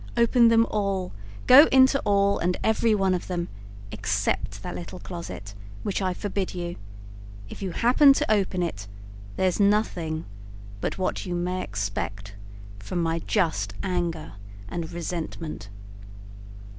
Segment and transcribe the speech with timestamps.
[0.17, 1.11] Open them all;
[1.45, 3.49] go into all and every one of them,
[3.91, 6.77] except that little closet, which I forbid you;
[7.49, 8.87] if you happen to open it,
[9.37, 10.25] there's nothing
[10.81, 12.33] but what you may expect
[12.79, 14.31] from my just anger
[14.67, 15.69] and resentment."